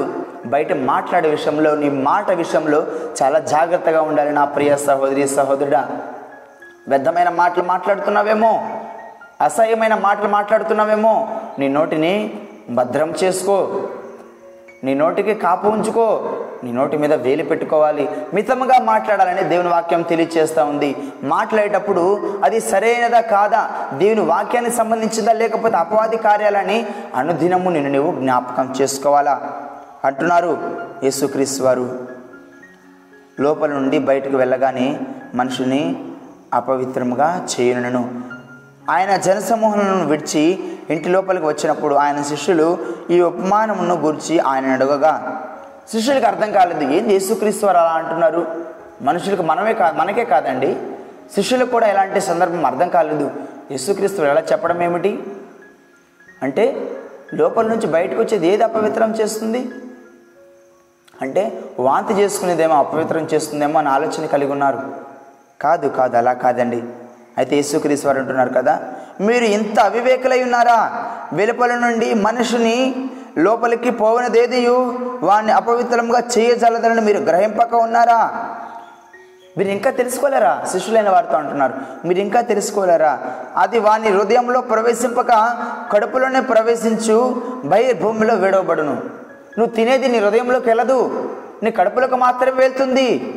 [0.47, 2.81] బయట మాట్లాడే విషయంలో నీ మాట విషయంలో
[3.23, 5.83] చాలా జాగ్రత్తగా ఉండాలి నా ప్రియ సహోదరి సహోదరుడా.
[6.89, 8.53] వ్యర్థమైన మాటలు మాట్లాడుతున్నావేమో?
[9.41, 13.83] అసహ్యమైన మాటలు మాట్లాడుతున్నావేమో నీ నోటిని భద్రం చేసుకో.
[14.85, 16.37] నీ నోటికి కాపు ఉంచుకో.
[16.65, 18.09] నీ నోటి మీద వేలు పెట్టుకోవాలి.
[18.35, 20.97] మితముగా మాట్లాడాలని దేవుని వాక్యం తెలియచేస్తూ ఉంది.
[21.23, 23.71] మాట్లాడేటప్పుడు అది సరైనదా కాదా?
[23.93, 25.33] దేవుని వాక్యానికి సంబంధించిందా?
[25.33, 29.53] లేకపోతే అపవాది కార్యాలని అనుదినము నిన్ను నువ్వు జ్ఞాపకం చేసుకోవాలా?
[30.05, 32.09] అంటున్నారు యేసుక్రీస్ వారు.
[33.41, 35.01] లోపల నుండి బయటకు వెళ్ళగానే
[35.35, 36.05] మనుషుని
[36.55, 38.36] అపవిత్రముగా చేయనును
[38.91, 42.79] ఆయన జనసమూహములను విడిచి ఇంటి లోపలికి వచ్చినప్పుడు ఆయన శిష్యులు
[43.11, 45.43] ఈ ఉపమానమును గురించి ఆయన అడగగా
[45.93, 46.93] శిష్యులకు అర్థం కాలేదు.
[46.93, 48.47] ఏంది యేసుక్రీస్తు వారు అలా అంటున్నారు?
[49.03, 50.77] మనుషులకు మనమే కా మనకే కాదండి.
[51.35, 53.31] శిష్యులకు కూడా ఎలాంటి సందర్భం అర్థం కాలేదు.
[53.71, 55.23] యేసుక్రీస్తు ఎలా చెప్పడం ఏమిటి?
[56.43, 56.91] అంటే
[57.35, 59.69] లోపల నుంచి బయటకు వచ్చేది ఏది అపవిత్రం చేస్తుంది?
[61.23, 64.81] అంటే వాంతి చేసుకునేదేమో అపవిత్రం చేస్తుందేమో అని ఆలోచన కలిగి ఉన్నారు.
[65.61, 66.83] కాదు కాదు అలా కాదండి.
[67.39, 68.81] అయితే యేసుక్రీస్తు వారు అంటున్నారు కదా
[69.21, 70.79] మీరు ఇంత అవివేకులై ఉన్నారా?
[71.33, 74.77] వెలుపల నుండి మనిషిని లోపలికి పోవనదేదియు?
[75.23, 78.45] వాడిని అపవిత్రంగా చేయజలదని మీరు గ్రహింపక ఉన్నారా?
[79.59, 80.65] మీరు ఇంకా తెలుసుకోలేరా?
[80.73, 81.75] శిష్యులైన వారితో అంటున్నారు
[82.07, 83.19] మీరు ఇంకా తెలుసుకోలేరా?
[83.57, 85.33] అది వాని హృదయంలో ప్రవేశింపక
[85.93, 88.97] కడుపులోనే ప్రవేశించు బహిర్భూమిలో వేడవబడును.
[89.59, 91.31] నువ్వు తినేది నీ హృదయంలోకి వెళ్ళదు
[91.63, 93.35] నీ కడుపులోకి మాత్రమే వెళ్తుంది.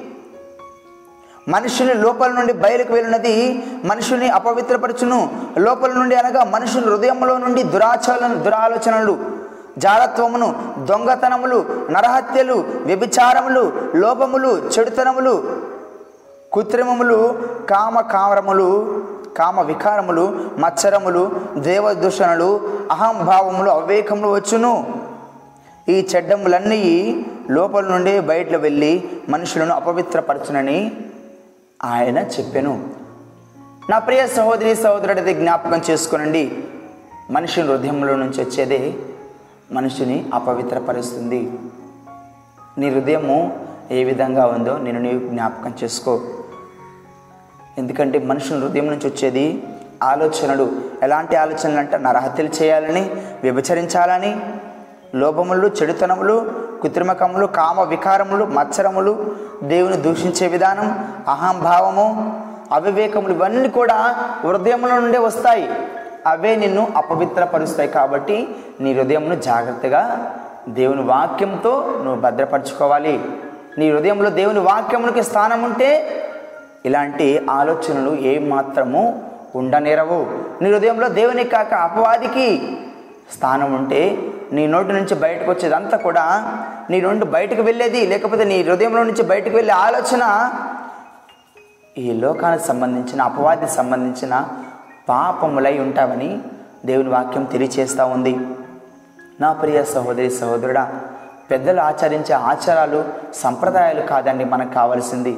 [1.49, 3.35] మనుషుని లోపల నుండి బయలుకు వెళ్ళినది
[3.83, 5.19] మనుషుని అపవిత్రపరచును.
[5.57, 9.15] లోపల నుండి అనగా మనుషుల హృదయంలో నుండి దురాచరణ దురాలోచనలు
[9.77, 10.47] జారత్వమును
[10.85, 13.63] దొంగతనములు నరహత్యలు వ్యభిచారములు
[13.95, 15.33] లోపములు చెడుతనములు
[16.53, 17.17] కృత్రిమములు
[17.69, 18.69] కామ కామరములు
[19.37, 20.25] కామ వికారములు
[20.57, 21.23] మత్సరములు
[21.57, 22.49] దేవదూషణలు
[22.91, 24.73] అహంభావములు అవివేకములు వచ్చును.
[25.89, 26.81] ఈ చెడ్డములన్నీ
[27.49, 30.79] లోపల నుండి బయటకు వెళ్ళి మనుషులను అపవిత్రపరచునని
[31.83, 32.89] ఆయన చెప్పెను.
[33.89, 36.63] నా ప్రియ సహోదరి సహోదరుడిది జ్ఞాపకం చేసుకునండి.
[37.31, 38.93] మనిషి హృదయంలో నుంచి వచ్చేదే
[39.71, 41.51] మనిషిని అపవిత్రపరుస్తుంది.
[42.77, 46.21] నీ హృదయము ఏ విధంగా ఉందో నేను నీవు జ్ఞాపకం చేసుకో.
[47.77, 49.63] ఎందుకంటే మనుషుల హృదయం నుంచి వచ్చేది
[50.03, 50.71] ఆలోచనలు.
[51.03, 53.11] ఎలాంటి ఆలోచనలు అంటే నరహత్యలు చేయాలని
[53.43, 54.41] వ్యభిచరించాలని
[55.15, 62.39] లోపములు చెడుతనములు కృత్రిమకములు కామ వికారములు మత్సరములు దేవుని దూషించే విధానం అహంభావము
[62.71, 63.95] అవివేకములు ఇవన్నీ కూడా
[64.43, 65.69] హృదయంలో నుండే వస్తాయి.
[66.27, 70.33] అవే నిన్ను అపవిత్రపరుస్తాయి కాబట్టి నీ హృదయంను జాగ్రత్తగా
[70.69, 73.25] దేవుని వాక్యంతో నువ్వు భద్రపరచుకోవాలి.
[73.77, 76.05] నీ హృదయంలో దేవుని వాక్యమునికి స్థానం ఉంటే
[76.85, 80.27] ఇలాంటి ఆలోచనలు ఏమాత్రము ఉండనేరవు.
[80.61, 82.77] నీ హృదయంలో దేవుని కాక అపవాదికి
[83.37, 86.57] స్థానం ఉంటే నీ నోటి నుంచి బయటకు వచ్చేదంతా కూడా
[86.89, 90.51] నీ నుండి బయటకు వెళ్ళేది లేకపోతే నీ హృదయంలో నుంచి బయటకు వెళ్ళే ఆలోచన
[91.97, 94.47] ఈ లోకానికి సంబంధించిన అపవాదికి సంబంధించిన
[95.09, 96.41] పాపములై ఉంటావని
[96.85, 98.37] దేవుని వాక్యం తెలియచేస్తూ ఉంది.
[99.41, 100.99] నా ప్రియ సహోదరి సహోదరుడా
[101.51, 105.37] పెద్దలు ఆచరించే ఆచారాలు సంప్రదాయాలు కాదండి మనకు కావాల్సింది.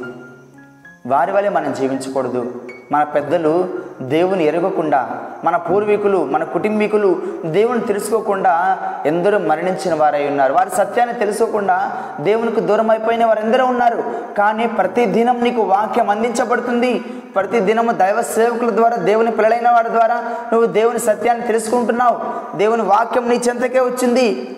[1.07, 2.61] వారి వల్లే మనం జీవించకూడదు.
[2.91, 3.69] మన పెద్దలు
[4.01, 10.53] దేవుని ఎరగకుండా మన పూర్వీకులు మన కుటుంబీకులు దేవుని తెలుసుకోకుండా ఎందరో మరణించిన వారై ఉన్నారు.
[10.53, 14.03] వారి సత్యాన్ని తెలుసుకోకుండా దేవునికి దూరం అయిపోయిన వారెందరూ ఉన్నారు.
[14.37, 16.99] కానీ ప్రతి దినం నీకు వాక్యం అందించబడుతుంది.
[17.35, 20.15] ప్రతి దినము దైవ సేవకుల ద్వారా దేవుని పిల్లలైన వారి ద్వారా
[20.53, 22.19] నువ్వు దేవుని సత్యాన్ని తెలుసుకుంటున్నావు.
[22.57, 24.57] దేవుని వాక్యం నీ చెంతకే వచ్చింది.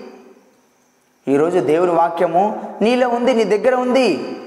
[1.28, 4.38] ఈరోజు దేవుని వాక్యము నీలో ఉంది నీ దగ్గర ఉంది.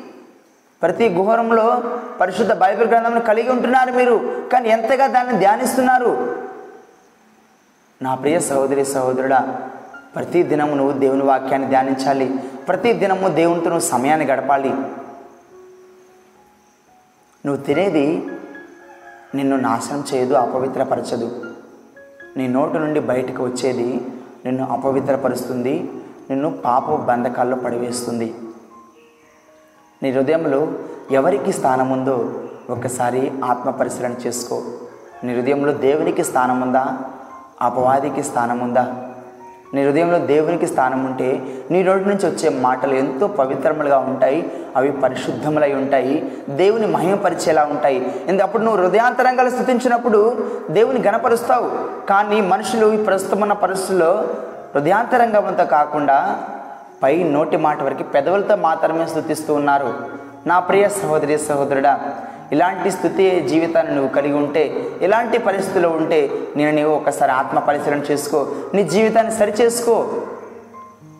[0.87, 1.83] ప్రతి గుహరంలో
[2.21, 4.45] పరిశుద్ధ బైబిల్ గ్రంథంను కలిగి ఉంటున్నారు మీరు.
[4.53, 6.37] కానీ ఎంతగా దాన్ని ధ్యానిస్తున్నారు?
[8.03, 9.69] నా ప్రియ సహోదరి సహోదరుడా
[10.17, 12.35] ప్రతి దినము నువ్వు దేవుని వాక్యాన్ని ధ్యానించాలి.
[12.69, 14.69] ప్రతి దినము దేవునితో నువ్వు సమయాన్ని గడపాలి.
[17.47, 18.31] నువ్వు తినేది
[19.35, 21.55] నిన్ను నాశనం చేయదు అపవిత్రపరచదు.
[22.37, 24.07] నీ నోటు నుండి బయటకు వచ్చేది
[24.45, 25.93] నిన్ను అపవిత్రపరుస్తుంది
[26.31, 28.35] నిన్ను పాప బంధకాల్లో పడివేస్తుంది.
[30.03, 30.69] నీ హృదయంలో
[31.11, 32.31] ఎవరికి స్థానం ఉందో
[32.71, 34.63] ఒకసారి ఆత్మ పరిశీలన చేసుకో.
[35.25, 36.99] నీ హృదయంలో దేవునికి స్థానం ఉందా
[37.63, 38.95] అపవాదికి స్థానం ఉందా
[39.75, 45.73] నీ హృదయంలో దేవునికి స్థానం ఉంటే నీ రోడ్డు నుంచి వచ్చే మాటలు ఎంతో పవిత్రములుగా ఉంటాయి అవి పరిశుద్ధములై
[45.75, 48.25] ఉంటాయి దేవుని మహిమపరిచేలా ఉంటాయి.
[48.29, 50.37] ఎందుకప్పుడు నువ్వు హృదయాంతరంగా స్థుతించినప్పుడు
[50.71, 51.71] దేవుని గణపరుస్తావు.
[52.07, 54.13] కానీ మనుషులు ఈ ప్రస్తుతమున్న పరిస్థితుల్లో
[54.75, 56.19] హృదయాంతరంగంతో కాకుండా
[57.03, 59.95] పై నోటి మాట వరకు పెదవులతో మాత్రమే స్థుతిస్తూ ఉన్నారు.
[60.47, 62.01] నా ప్రియ సహోదరి సహోదరుడా
[62.53, 68.47] ఇలాంటి స్థుతి జీవితాన్ని నువ్వు కలిగి ఉంటే ఇలాంటి పరిస్థితులు ఉంటే నేను నీవు ఒకసారి ఆత్మ పరిశీలన చేసుకో.
[68.75, 70.09] నీ జీవితాన్ని సరిచేసుకో.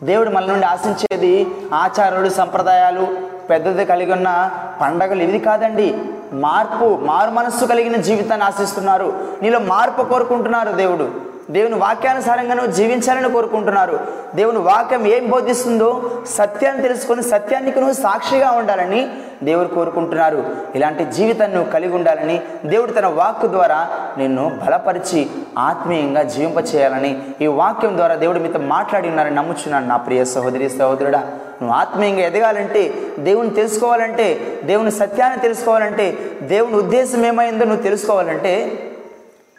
[0.03, 3.07] దేవుడు మన నుండి ఆశించేది ఆచారాలు సంప్రదాయాలు
[3.49, 6.01] పెద్దది కలిగి ఉన్న పండగలు ఇవి కాదండి.
[6.33, 9.13] మార్పు మారు మనస్సు కలిగిన జీవితాన్ని ఆశిస్తున్నారు.
[9.41, 11.26] నీలో మార్పు కోరుకుంటున్నారు దేవుడు.
[11.51, 13.99] దేవుని వాక్యానుసారంగా నువ్వు జీవించాలని కోరుకుంటున్నారు.
[14.35, 19.07] దేవుని వాక్యం ఏం బోధిస్తుందో సత్యాన్ని తెలుసుకొని సత్యానికి నువ్వు సాక్షిగా ఉండాలని
[19.43, 20.45] దేవుడు కోరుకుంటున్నారు.
[20.75, 27.97] ఇలాంటి జీవితాన్ని నువ్వు కలిగి ఉండాలని దేవుడు తన వాక్ ద్వారా నిన్ను బలపరిచి ఆత్మీయంగా జీవింపచేయాలని ఈ వాక్యం
[27.97, 31.19] ద్వారా దేవుడు మీతో మాట్లాడి ఉన్నారని నమ్ముచున్నాను నా ప్రియ సహోదరి సహోదరుడా.
[31.61, 34.27] నువ్వు ఆత్మీయంగా ఎదగాలంటే దేవుని తెలుసుకోవాలంటే
[34.63, 38.53] దేవుని సత్యాన్ని తెలుసుకోవాలంటే దేవుని ఉద్దేశం ఏమైందో నువ్వు తెలుసుకోవాలంటే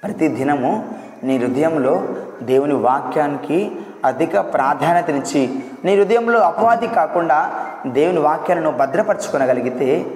[0.03, 2.03] ప్రతి దినము నీ హృదయంలో
[2.43, 3.73] దేవుని వాక్యానికి
[4.05, 7.51] అధిక ప్రాధాన్యతనిచ్చి నీ హృదయంలో అపవాది కాకుండా
[7.87, 10.07] దేవుని వాక్యాలను భద్రపరచుకొనగలిగితే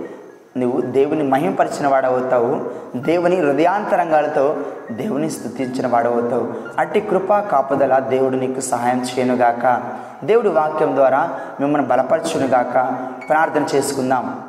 [0.57, 2.61] నువ్వు దేవుని మహిమపరిచిన వాడవుతావు
[2.97, 4.57] దేవుని హృదయాంతరంగాలతో
[4.91, 9.83] దేవుని స్థుతించిన వాడవుతావు అట్టి కృపా కాపుదల దేవుడు నీకు సహాయం చేయనుగాక.
[10.25, 12.97] దేవుడి వాక్యం ద్వారా మిమ్మల్ని బలపరచునుగాక
[13.29, 14.41] ప్రార్థన చేసుకుందాం.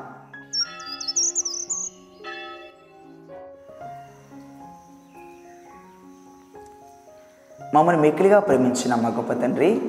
[7.74, 9.82] మమ్మల్ని మిక్కిలిగా ప్రేమించిన మా గొప్ప తండ్రి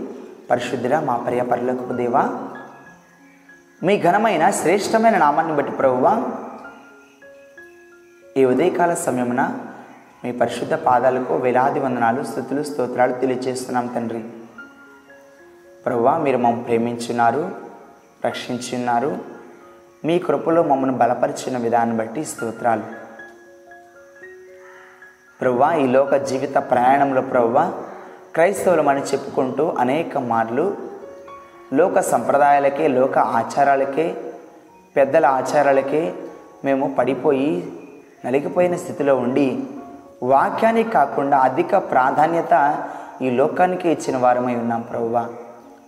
[0.50, 1.42] పరిశుద్ధుడ మా ప్రియ
[1.96, 2.22] దేవా
[3.82, 6.12] మీ ఘనమైన శ్రేష్టమైన నామాన్ని బట్టి ప్రభువా
[8.36, 9.42] ఈ ఉదయకాల సమయమున
[10.24, 14.24] మీ పరిశుద్ధ పాదాలకు వేలాది వందనాలు స్థుతులు స్తోత్రాలు తెలియజేస్తున్నాం తండ్రి.
[15.86, 17.52] ప్రభువా మీరు మమ్మల్ని ప్రేమించున్నారు
[18.24, 19.18] రక్షించున్నారు
[20.04, 23.03] మీ కృపలో మమ్మల్ని బలపరిచిన విధాన్ని బట్టి స్తోత్రాలు.
[25.40, 27.72] ప్రవ్వా ఈ లోక జీవిత ప్రయాణంలో ప్రవ్వా
[28.34, 30.76] క్రైస్తవులమని చెప్పుకుంటూ అనేక మార్లు
[31.72, 34.16] లోక సంప్రదాయాలకే లోక ఆచారాలకే
[34.96, 36.14] పెద్దల ఆచారాలకే
[36.64, 37.72] మేము పడిపోయి
[38.26, 39.60] నలిగిపోయిన స్థితిలో ఉండి
[40.22, 42.84] వాక్యానికి కాకుండా అధిక ప్రాధాన్యత
[43.22, 45.28] ఈ లోకానికి ఇచ్చిన వారమై ఉన్నాం ప్రభువ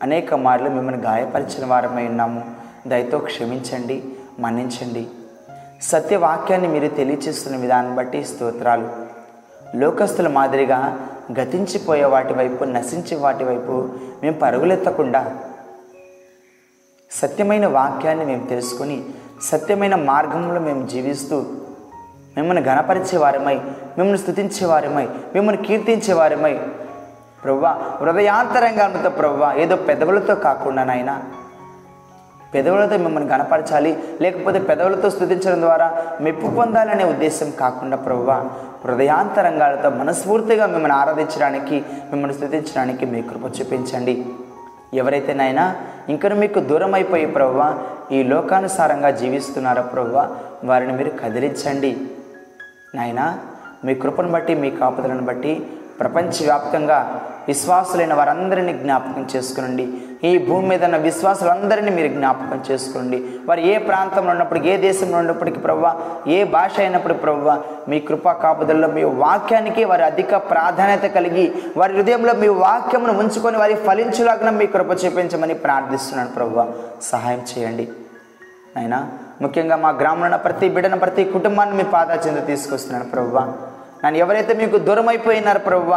[0.02, 2.54] అనేక మార్లు మిమ్మల్ని గాయపరిచిన వారమై ఉన్నాము.
[2.86, 4.04] దయతో క్షమించండి
[4.38, 5.06] మన్నించండి.
[5.82, 9.15] సత్యవాక్యాన్ని మీరు తెలియచేస్తున్న విధానం బట్టి స్తోత్రాలు.
[9.74, 10.98] లోకస్తుల మాదిరిగా
[11.32, 13.88] గతించిపోయే వాటి వైపు నశించే వాటి వైపు
[14.22, 15.22] మేము పరుగులెత్తకుండా
[17.10, 19.04] సత్యమైన వాక్యాన్ని మేము తెలుసుకొని
[19.42, 21.36] సత్యమైన మార్గంలో మేము జీవిస్తూ
[22.36, 23.56] మిమ్మల్ని గణపరిచే వారమై
[23.98, 26.54] మిమ్మల్ని స్థుతించే వారమై మిమ్మల్ని కీర్తించే వారమై
[27.44, 31.12] ప్రవ్వా హృదయాంతరంగాలతో ప్రవ్వా ఏదో పెదవులతో కాకుండా నాయన
[32.52, 38.44] పెదవులతో మిమ్మల్ని గణపరచాలి లేకపోతే పెదవులతో స్థుతించడం ద్వారా మెప్పు పొందాలనే ఉద్దేశం కాకుండా ప్రవ్వా
[38.86, 44.14] హృదయాంతరంగాలతో మనస్ఫూర్తిగా మిమ్మల్ని ఆరాధించడానికి మిమ్మల్ని స్థుతించడానికి మీ కృప చూపించండి.
[44.94, 45.74] ఎవరైతే నాయనా
[46.08, 47.78] ఇంకా మీకు దూరం అయిపోయి ప్రవ్వ
[48.12, 51.96] ఈ లోకానుసారంగా జీవిస్తున్నారో ప్రవ్వ వారిని మీరు కదిలించండి.
[52.94, 53.38] నాయనా
[53.84, 55.66] మీ కృపను బట్టి మీ కాపుదలను బట్టి
[56.00, 56.98] ప్రపంచవ్యాప్తంగా
[57.48, 59.86] విశ్వాసులైన వారందరినీ జ్ఞాపకం చేసుకునండి.
[60.24, 63.24] ఈ భూమి మీద ఉన్న విశ్వాసులందరినీ మీరు జ్ఞాపకం చేసుకోండి.
[63.46, 65.94] వారు ఏ ప్రాంతంలో ఉన్నప్పటికీ ఏ దేశంలో ఉన్నప్పటికీ ప్రవ్వ
[66.28, 72.32] ఏ భాష అయినప్పుడు ప్రవ్వ మీ కృపా కాపుదల్లో మీ వాక్యానికి వారి అధిక ప్రాధాన్యత కలిగి వారి హృదయంలో
[72.32, 76.66] మీ వాక్యమును ఉంచుకొని వారి ఫలించులాగా మీ కృప చూపించమని ప్రార్థిస్తున్నాను ప్రవ్వ.
[77.02, 77.88] సహాయం చేయండి.
[78.76, 79.08] అయినా
[79.42, 83.52] ముఖ్యంగా మా గ్రామంలో ఉన్న ప్రతి బిడ్డను ప్రతి కుటుంబాన్ని మీ పాదా తీసుకొస్తున్నాను ప్రవ్వ.
[84.04, 85.90] నన్ను ఎవరైతే మీకు దూరం అయిపోయినారు ప్రభు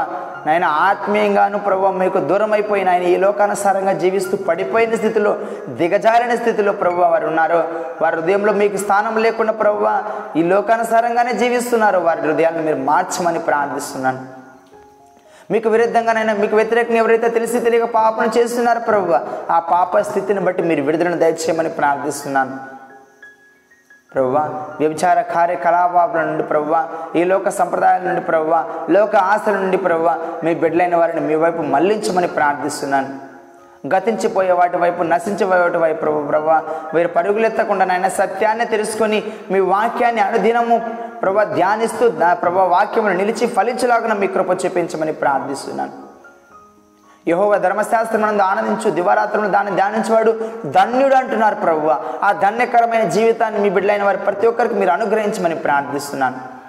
[0.45, 5.37] నాయన ఆత్మీయంగాను ప్రభు మీకు దూరం అయిపోయిన ఆయన ఈ లోకానుసారంగా జీవిస్తూ పడిపోయిన స్థితిలో
[5.69, 7.59] దిగజారిన స్థితిలో ప్రభు వారు ఉన్నారు.
[8.01, 9.85] వారి హృదయంలో మీకు స్థానం లేకుండా ప్రభు
[10.39, 11.97] ఈ లోకానుసారంగానే జీవిస్తున్నారు.
[11.97, 14.21] వారి హృదయాన్ని మీరు మార్చమని ప్రార్థిస్తున్నాను.
[15.51, 19.13] మీకు విరుద్ధంగానైనా మీకు వ్యతిరేకంగా ఎవరైతే తెలిసి తెలియక పాపను చేస్తున్నారో ప్రభు
[19.51, 22.78] ఆ పాప స్థితిని బట్టి మీరు విడుదలను దయచేయమని ప్రార్థిస్తున్నాను.
[24.13, 24.37] ప్రవ్వ
[24.79, 26.75] వ్యభిచార కార్యకలాపాల నుండి ప్రవ్వ
[27.15, 28.53] ఈ లోక సంప్రదాయాల నుండి ప్రవ్వ
[28.95, 33.11] లోక ఆశల నుండి ప్రవ్వ మీ బిడ్డలైన వారిని మీ వైపు మళ్ళించమని ప్రార్థిస్తున్నాను.
[33.93, 36.49] గతించిపోయే వాటి వైపు నశించిపోయేటి వైపు ప్రభు ప్రభు
[36.95, 39.19] వీరు పరుగులెత్తకుండా నాయన సత్యాన్ని తెలుసుకొని
[39.51, 40.77] మీ వాక్యాన్ని అనుదినము
[41.21, 42.07] ప్రభ ధ్యానిస్తూ
[42.43, 46.08] ప్రభ వాక్యమును నిలిచి ఫలించలాగా మీ కృప చూపించమని ప్రార్థిస్తున్నాను.
[47.27, 50.31] యహోవ ధర్మశాస్త్రమునందు ఆనందించు దివారాత్రులను దాన్ని ధ్యానించేవాడు
[50.65, 52.03] ధన్యుడు అంటున్నారు ప్రభువ.
[52.23, 56.59] ఆ ధన్యకరమైన జీవితాన్ని మీ బిడ్డలైన వారి ప్రతి ఒక్కరికి మీరు అనుగ్రహించమని ప్రార్థిస్తున్నాను.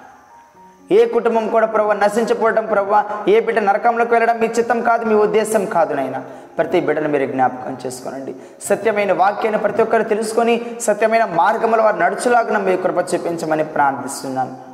[0.93, 2.95] ఏ కుటుంబం కూడా ప్రభు నశించిపోవడం ప్రభు
[3.29, 6.23] ఏ బిడ్డ నరకంలోకి వెళ్ళడం మీ చిత్తం కాదు మీ ఉద్దేశం కాదు నైనా
[6.57, 8.35] ప్రతి బిడ్డను మీరు జ్ఞాపకం చేసుకోనండి.
[8.69, 14.70] సత్యమైన వాక్యాన్ని ప్రతి ఒక్కరు తెలుసుకొని సత్యమైన మార్గంలో వారు నడుచులాగా మీ కృప చూపించమని ప్రార్థిస్తున్నాను.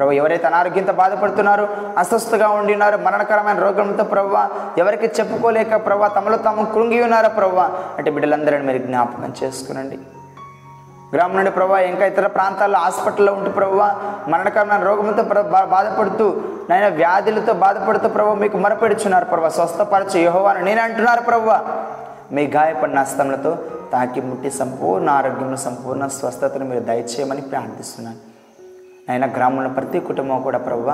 [0.00, 1.64] ప్రభు ఎవరైతే అనారోగ్యంతో బాధపడుతున్నారో
[2.02, 4.36] అస్వస్థగా ఉండి ఉన్నారో మరణకరమైన రోగంతో ప్రభు
[4.82, 7.58] ఎవరికి చెప్పుకోలేక ప్రభు తమలో తాము కృంగి ఉన్నారో ప్రభు
[7.98, 9.98] అంటే బిడ్డలందరిని మీరు జ్ఞాపకం చేసుకునండి.
[11.14, 13.86] గ్రామం నుండి ప్రభావ ఇంకా ఇతర ప్రాంతాల్లో హాస్పిటల్లో ఉంటూ ప్రభావ
[14.32, 15.22] మరణకరమైన రోగంతో
[15.74, 16.26] బాధపడుతూ
[16.68, 21.58] నాయన వ్యాధులతో బాధపడుతూ ప్రభు మీకు మొరపెడుచున్నారు ప్రభావ స్వస్థపరచు యహోవాను నేను అంటున్నారు ప్రభావ
[22.36, 23.52] మీ గాయపడిన హస్తములతో
[23.92, 28.20] తాకి ముట్టి సంపూర్ణ ఆరోగ్యం సంపూర్ణ స్వస్థతను మీరు దయచేయమని ప్రార్థిస్తున్నాను.
[29.10, 30.90] ఆయన గ్రామంలో ప్రతి కుటుంబం కూడా ప్రవ్వ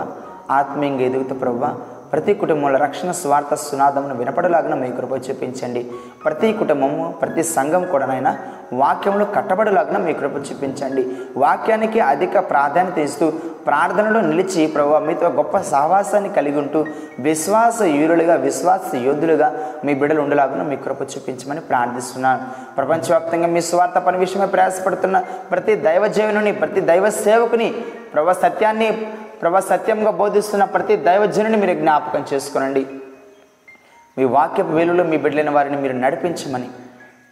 [0.50, 1.64] ఆత్మీయంగా ఎదుగుతూ ప్రవ్వ
[2.12, 5.90] ప్రతి కుటుంబంలో రక్షణ స్వార్థ సునాదమును వినపడలాగిన మీ కృప చూపించండి.
[6.24, 8.36] ప్రతి కుటుంబము ప్రతి సంఘం కూడా
[8.72, 11.06] వాక్యంలో కట్టబడలాగిన మీ కృప చూపించండి.
[11.36, 13.32] వాక్యానికి అధిక ప్రాధాన్యత ఇస్తూ
[13.66, 16.84] ప్రార్థనలో నిలిచి ప్రభు మీతో గొప్ప సహవాసాన్ని కలిగి ఉంటూ
[17.18, 19.52] విశ్వాస యూరులుగా విశ్వాస యోధులుగా
[19.84, 22.40] మీ బిడ్డలు ఉండలాగున మీ కృప చూపించమని ప్రార్థిస్తున్నాను
[22.76, 25.18] ప్రపంచవ్యాప్తంగా మీ స్వార్థ పని విషయమై ప్రయాసపడుతున్న
[25.50, 27.74] ప్రతి దైవజీవుని ప్రతి దైవ సేవకుని
[28.14, 29.08] ప్రభు సత్యాన్ని
[29.42, 32.86] ప్రభా సత్యంగా బోధిస్తున్న ప్రతి దైవజనుని మీరు జ్ఞాపకం చేసుకునండి.
[34.18, 36.70] మీ వాక్యపు వెలుగులో మీ బిడ్డలైన వారిని మీరు నడిపించమని.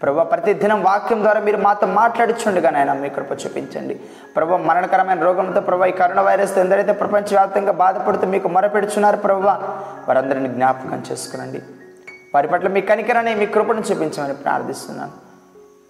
[0.02, 4.00] ప్రభా ప్రతి దినం వాక్యం ద్వారా మీరు మాతో మాట్లాడుచుండగా నాయన మీ కృప చూపించండి.
[4.36, 11.02] ప్రభా మరణకరమైన రోగంతో ప్రభా ఈ కరోనా వైరస్తో ఎందరైతే ప్రపంచవ్యాప్తంగా బాధపడుతూ మీకు మొరపెడుచున్నారు ప్రభా వారందరిని జ్ఞాపకం
[11.12, 11.62] చేసుకునండి.
[12.34, 15.12] వారి పట్ల మీ కనికరాన్ని మీ కృపను చూపించమని ప్రార్థిస్తున్నాను.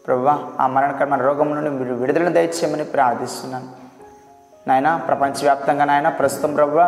[0.06, 3.83] ప్రభా ఆ మరణకరమైన రోగం నుండి మీరు విడుదల దయచేయమని ప్రార్థిస్తున్నాను.
[4.68, 6.78] నాయన ప్రపంచవ్యాప్తంగా నాయన ప్రస్తుతం ప్రభు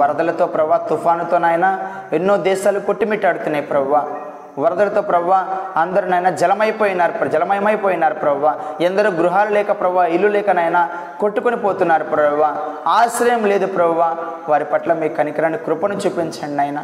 [0.00, 1.66] వరదలతో ప్రభు తుఫానుతో నాయన
[2.18, 3.94] ఎన్నో దేశాలు కొట్టిమిట్టాడుతున్నాయి ప్రభు.
[4.62, 5.32] వరదలతో ప్రవ్వ
[5.82, 8.46] అందరూ నాయన జలమైపోయినారు జలమయమైపోయినారు ప్రవ్వ
[8.86, 10.78] ఎందరో గృహాలు లేక ప్రవ్వ ఇల్లు లేక నాయన
[11.20, 12.44] కొట్టుకొని పోతున్నారు ప్రవ్వ
[12.96, 14.00] ఆశ్రయం లేదు ప్రవ్వ
[14.48, 16.80] వారి పట్ల మీ కనికరాన్ని కృపను చూపించండి నాయన.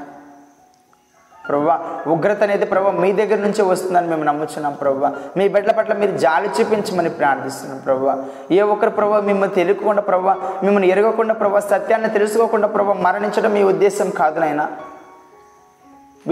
[1.49, 1.69] ప్రభు
[2.15, 5.05] ఉగ్రత అనేది ప్రభు మీ దగ్గర నుంచే వస్తుందని మేము నమ్ముచున్నాం ప్రభు.
[5.39, 8.11] మీ బిడ్డల పట్ల మీరు జాలి చూపించమని ప్రార్థిస్తున్నాం ప్రభు.
[8.59, 14.11] ఏ ఒక్కరు ప్రభు మిమ్మల్ని తెలియకుండా ప్రభు మిమ్మల్ని ఎరగకుండా ప్రభు సత్యాన్ని తెలుసుకోకుండా ప్రభు మరణించడం మీ ఉద్దేశం
[14.21, 14.65] కాదు నాయన.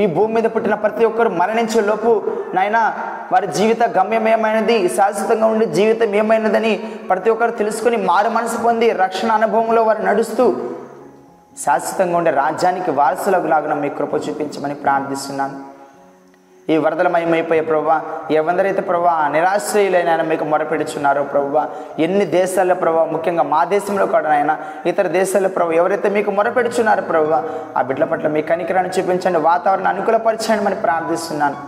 [0.02, 2.12] ఈ భూమి మీద పుట్టిన ప్రతి ఒక్కరు మరణించే లోపు
[2.56, 2.78] నాయన
[3.32, 6.72] వారి జీవిత గమ్యం ఏమైనది శాశ్వతంగా ఉండే జీవితం ఏమైనదని
[7.10, 10.46] ప్రతి ఒక్కరు తెలుసుకుని మారు మనసు పొంది రక్షణ అనుభవంలో వారు నడుస్తూ
[11.62, 15.56] శాశ్వతంగా ఉండే రాజ్యానికి వారసులకు లాగున మీ కృప చూపించమని ప్రార్థిస్తున్నాను.
[16.72, 17.96] ఈ వరదలమయమైపోయే ప్రభా
[18.30, 21.64] ఎవరిదరైతే ప్రభా నిరాశ్రయులైన మీకు మొరపెడుచున్నారో ప్రభా
[22.04, 24.52] ఎన్ని దేశాల్లో ప్రభా ముఖ్యంగా మా దేశంలో కూడా ఆయన
[24.90, 27.40] ఇతర దేశాల్లో ప్రభు ఎవరైతే మీకు మొరపెడుచున్నారో ప్రభా
[27.76, 31.58] ఆ బిడ్డల పట్ల మీ కనికరాన్ని చూపించండి వాతావరణం అనుకూలపరచండి అని ప్రార్థిస్తున్నాను.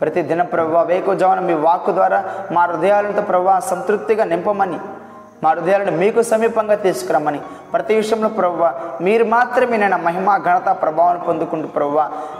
[0.00, 4.78] ప్రతి దిన వేకు వేకుజామున మీ వాక్కు ద్వారా మా హృదయాలతో ప్రభా సంతృప్తిగా నింపమని
[5.42, 7.40] మా హృదయాలను మీకు సమీపంగా తీసుకురమ్మని.
[7.72, 8.64] ప్రతి విషయంలో ప్రవ్వ
[9.06, 11.98] మీరు మాత్రమే నేను మహిమ ఘనత ప్రభావం పొందుకుంటూ ప్రవ్వ.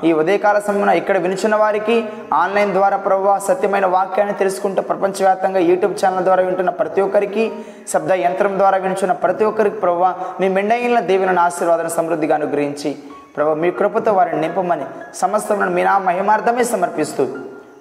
[0.08, 1.96] ఈ ఉదయకాల సమయంలో ఇక్కడ వినిచిన వారికి
[2.42, 7.46] ఆన్లైన్ ద్వారా ప్రవ్వ సత్యమైన వాక్యాన్ని తెలుసుకుంటూ ప్రపంచవ్యాప్తంగా యూట్యూబ్ ఛానల్ ద్వారా వింటున్న ప్రతి ఒక్కరికి
[7.92, 12.92] శబ్ద యంత్రం ద్వారా వినిచున్న ప్రతి ఒక్కరికి ప్రవ్వ మీ మెండైన దేవుని ఆశీర్వాదన సమృద్ధిగా అనుగ్రహించి.
[13.36, 17.24] ప్రభు మీ కృపతో వారిని నింపమని సమస్తములను మీ నా మహిమార్థమే సమర్పిస్తూ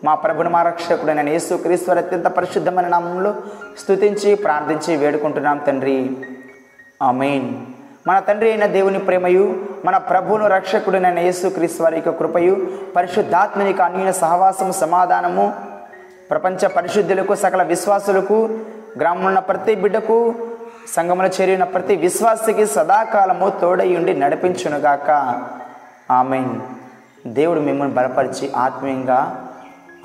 [0.03, 3.35] మా ప్రభుని మా రక్షకుడు నేను యేసు అత్యంత పరిశుద్ధమైన నామంలో
[3.79, 6.17] స్తుతించి ప్రార్థించి వేడుకుంటున్నాం తండ్రి.
[7.03, 7.55] ఆమెన్.
[8.07, 14.71] మన తండ్రి అయిన దేవుని ప్రేమయు మన ప్రభువును రక్షకుడైన యేసు వారి యొక్క కృపయు పరిశుద్ధాత్మనిక అన్య సహవాసము
[14.71, 15.53] సమాధానము
[16.29, 18.59] ప్రపంచ పరిశుద్ధులకు సకల విశ్వాసులకు
[18.99, 20.35] గ్రామంలో ప్రతి బిడ్డకు
[20.95, 25.41] సంఘములో చేరిన ప్రతి విశ్వాసకి సదాకాలము తోడయుండి నడిపించునుగాక.
[26.11, 26.61] ఆమెన్.
[27.27, 29.47] దేవుడు మిమ్మల్ని బలపరిచి ఆత్మీయంగా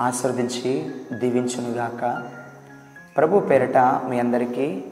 [0.01, 2.29] ఆశీర్వదించి దీవించునుగాక.
[3.17, 4.85] ప్రభు పేరట మీ అందరికీ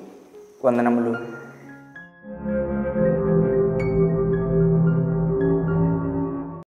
[0.65, 1.34] వందనములు.